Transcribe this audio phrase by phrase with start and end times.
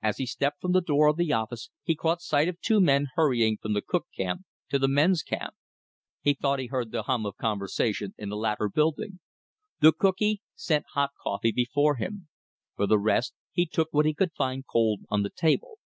[0.00, 3.08] As he stepped from the door of the office he caught sight of two men
[3.16, 5.56] hurrying from the cook camp to the men's camp.
[6.20, 9.18] He thought he heard the hum of conversation in the latter building.
[9.80, 12.28] The cookee set hot coffee before him.
[12.76, 15.78] For the rest, he took what he could find cold on the table.